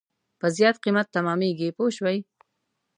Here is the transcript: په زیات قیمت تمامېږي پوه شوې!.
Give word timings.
په 0.39 0.47
زیات 0.57 0.75
قیمت 0.83 1.07
تمامېږي 1.15 1.69
پوه 1.77 1.89
شوې!. 1.97 2.17